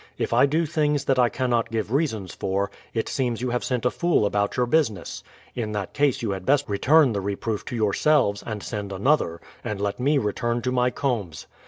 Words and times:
If 0.17 0.33
I 0.33 0.47
do 0.47 0.65
things 0.65 1.05
that 1.05 1.19
I 1.19 1.29
cannot 1.29 1.69
give 1.69 1.91
reasons 1.91 2.33
for, 2.33 2.71
it 2.91 3.07
seems 3.07 3.41
you 3.43 3.51
have 3.51 3.63
sent 3.63 3.85
a 3.85 3.91
fool 3.91 4.25
about 4.25 4.57
your 4.57 4.65
business; 4.65 5.23
in 5.53 5.73
that 5.73 5.93
case 5.93 6.23
you 6.23 6.31
had 6.31 6.43
best 6.43 6.67
return 6.67 7.13
the 7.13 7.21
reproof 7.21 7.63
to 7.65 7.75
yourseh 7.75 8.33
es, 8.33 8.41
and 8.43 8.63
send 8.63 8.91
another, 8.91 9.39
and 9.63 9.79
let 9.79 9.99
me 9.99 10.17
return 10.17 10.63
to 10.63 10.71
my 10.71 10.89
combes. 10.89 11.45